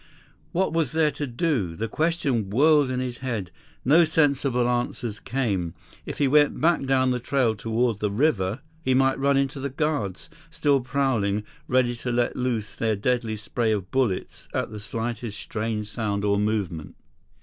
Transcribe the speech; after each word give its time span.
What 0.51 0.73
was 0.73 0.93
there 0.93 1.11
to 1.11 1.27
do? 1.27 1.75
The 1.75 1.87
questions 1.87 2.45
whirled 2.45 2.89
in 2.89 2.99
his 2.99 3.19
head. 3.19 3.51
No 3.85 4.03
sensible 4.03 4.67
answers 4.67 5.19
came. 5.19 5.75
If 6.07 6.17
he 6.17 6.27
went 6.27 6.59
back 6.59 6.85
down 6.87 7.11
the 7.11 7.19
trail 7.19 7.53
toward 7.53 7.99
the 7.99 8.09
river, 8.09 8.61
he 8.81 8.95
might 8.95 9.19
run 9.19 9.37
into 9.37 9.59
the 9.59 9.69
guards, 9.69 10.27
still 10.49 10.79
prowling, 10.81 11.43
ready 11.67 11.95
to 11.97 12.11
let 12.11 12.35
loose 12.35 12.75
their 12.75 12.95
deadly 12.95 13.35
spray 13.35 13.71
of 13.71 13.91
bullets 13.91 14.47
at 14.55 14.71
the 14.71 14.79
slightest 14.79 15.39
strange 15.39 15.87
sound 15.89 16.25
or 16.25 16.39
movement. 16.39 16.95